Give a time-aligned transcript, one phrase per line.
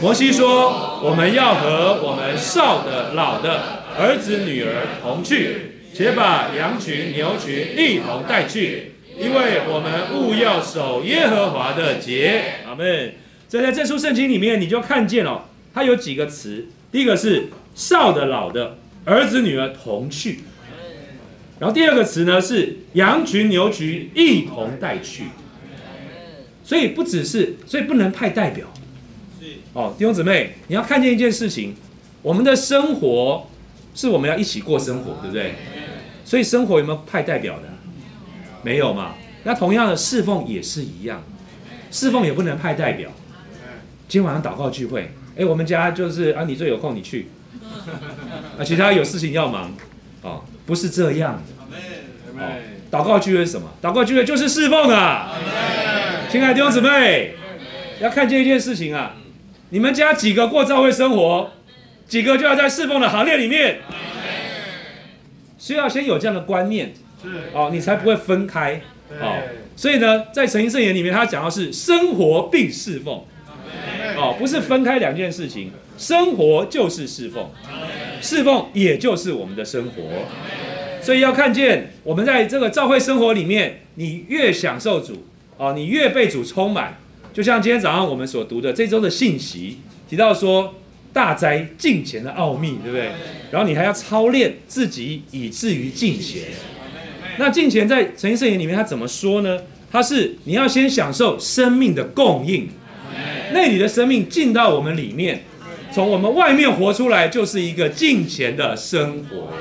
[0.00, 13.12] 摩西说：“我们要和我们少的、老的儿子、女儿同去，且把羊群、牛群一同带去，因为我们务要守耶和华的节。”阿门。
[13.48, 16.68] 所以在这书圣经里面，你就看见了，它有几个词。
[16.92, 20.38] 第一个是少的、老的儿子、女儿同去，
[21.58, 25.24] 然后第二个词呢是羊群、牛群一同带去。
[26.62, 28.64] 所以不只是，所以不能派代表。
[29.72, 31.74] 哦，弟兄姊妹，你要看见一件事情，
[32.22, 33.48] 我们的生活
[33.94, 35.54] 是我们要一起过生活，对不对？
[36.24, 37.68] 所以生活有没有派代表的？
[38.62, 39.14] 没有嘛。
[39.44, 41.22] 那同样的侍奉也是一样，
[41.90, 43.10] 侍奉也不能派代表。
[44.08, 47.28] 今天晚上祷告聚会，哎，我们家就是啊，你最有空你去，
[48.58, 49.72] 啊，其他有事情要忙，
[50.22, 51.76] 哦，不是这样的。
[52.40, 52.52] 哦，
[52.90, 53.68] 祷告聚会是什么？
[53.80, 55.32] 祷告聚会就是侍奉啊。
[56.30, 57.34] 亲爱的弟兄姊妹，
[58.00, 59.14] 要看见一件事情啊。
[59.70, 61.50] 你们家几个过教会生活，
[62.06, 63.80] 几个就要在侍奉的行列里面，
[65.58, 67.28] 需要先有这样的观念，是。
[67.52, 68.80] 哦，你才不会分开，
[69.20, 69.42] 哦，
[69.76, 73.22] 所以呢，在诚心圣言里面，他讲的是生活并侍奉，
[74.16, 77.50] 哦，不是分开两件事情，生活就是侍奉，
[78.22, 80.02] 侍奉也就是我们的生活，
[81.02, 85.26] 所以要看见我们在这个教会生活里面，你越享受主，
[85.58, 86.96] 哦，你越被主充满。
[87.38, 89.78] 就像今天早上我们所读的这周的信息
[90.10, 90.74] 提到说，
[91.12, 93.12] 大灾敬虔的奥秘，对不对？
[93.52, 96.42] 然后你还要操练自己，以至于敬虔。
[97.36, 99.56] 那敬虔在诚心圣言里面，他怎么说呢？
[99.88, 102.68] 他是你要先享受生命的供应，
[103.52, 105.44] 那里的生命进到我们里面，
[105.92, 109.52] 从我们外面活出来，就是一个敬虔的生活。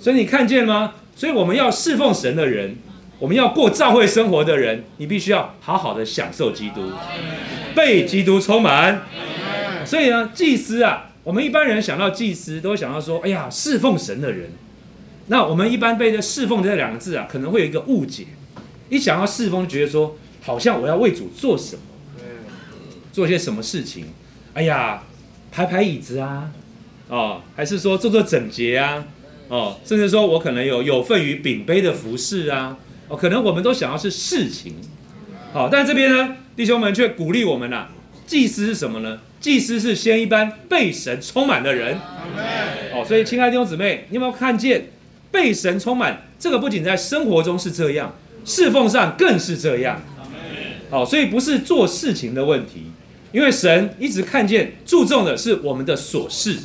[0.00, 0.94] 所以你看见吗？
[1.14, 2.74] 所以我们要侍奉神的人。
[3.18, 6.92] 我们要过教会生活的人，你必须要好好的享受基督，
[7.74, 9.02] 被基督充满。
[9.84, 14.50] 所以呢，祭司啊，我们一般人想到祭司，都会想到说，哎呀，侍奉神的人。
[15.26, 18.26] 那我们一般被这侍奉这两个字啊，可能会有一个误解。
[18.88, 21.82] 一想到侍奉，觉得说，好像我要为主做什么，
[23.12, 24.06] 做些什么事情。
[24.54, 25.02] 哎呀，
[25.50, 26.50] 排排椅子啊，
[27.08, 29.04] 哦，还是说做做整洁啊，
[29.48, 32.76] 哦，甚至说我可能有有份于饼杯的服饰啊。
[33.08, 34.74] 哦，可能我们都想要是事情，
[35.52, 37.88] 好，但这边呢，弟兄们却鼓励我们呐。
[38.26, 39.20] 祭司是什么呢？
[39.40, 41.96] 祭司是先一般被神充满的人。
[42.92, 44.90] 哦，所以亲爱的弟兄姊妹，你有没有看见
[45.30, 46.24] 被神充满？
[46.38, 48.14] 这个不仅在生活中是这样，
[48.44, 50.02] 侍奉上更是这样。
[50.90, 52.92] 好，所以不是做事情的问题，
[53.32, 56.58] 因为神一直看见注重的是我们的琐事，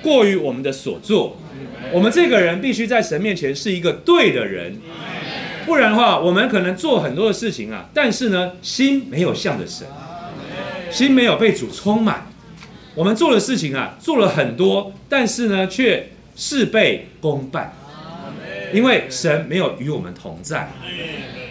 [0.00, 1.36] 过于我们的所做。
[1.92, 4.76] 我们这个人必须在神面前是一个对的人。
[5.66, 9.86] 不然的话，我们可能做很多的事情啊，但是呢，心没有向着神，
[10.90, 12.26] 心没有被主充满。
[12.94, 17.72] 我们做的事情啊，做了很多，但是呢，却事倍功半，
[18.72, 20.70] 因为神没有与我们同在。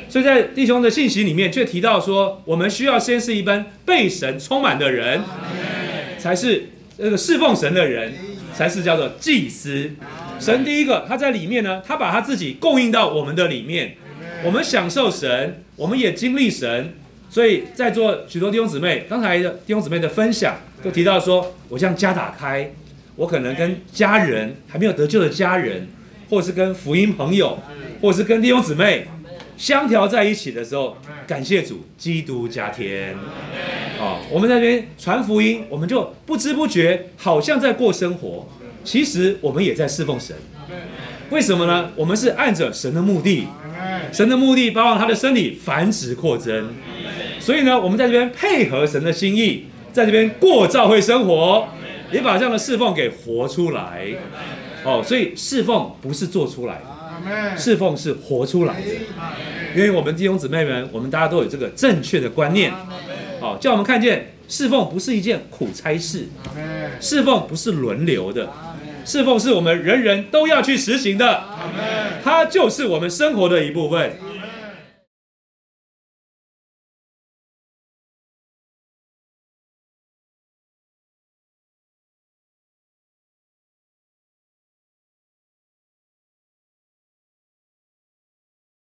[0.08, 5.22] 所以在弟兄的信息里面，却提到说，我们需要先是一般被神充满的人，
[6.20, 8.14] 才是那个侍奉神的人，
[8.54, 9.92] 才是叫做祭司。
[10.40, 13.96] 神第一个，他在里面呢，他把他自己供应到我们的里面。
[14.46, 16.94] 我们享受神，我们也经历神，
[17.30, 22.70] 所以在座许多弟兄姊妹，刚才的弟兄姊妹的分享都提到说，我将家打开，
[23.16, 25.88] 我可能跟家人还没有得救的家人，
[26.30, 27.58] 或是跟福音朋友，
[28.02, 29.08] 或是跟弟兄姊妹
[29.56, 33.16] 相调在一起的时候，感谢主，基督加添。
[34.00, 38.50] 啊，我们在这边传福音，我们就不知不觉好像在过生活，
[38.84, 40.36] 其实我们也在侍奉神。
[41.34, 41.90] 为什么呢？
[41.96, 43.48] 我们是按着神的目的。
[44.12, 46.70] 神的目的包括他的身体繁殖扩增，
[47.40, 51.68] 所以呢，我们在这边配合神的心意，在这边过教会生活，
[52.12, 54.06] 也把这样的侍奉给活出来。
[54.86, 58.88] 哦，所以侍奉不是做出来的，侍奉是活出来的。
[59.76, 62.72] 因为我们弟兄姊妹们，我们大家都有这个正确的观念，
[63.42, 66.28] 哦，叫我们看见侍奉不是一件苦差事，
[67.02, 68.48] 侍奉不是轮流的。
[69.06, 71.44] 侍奉是我们人人都要去实行的，
[72.24, 74.18] 它就是我们生活的一部分。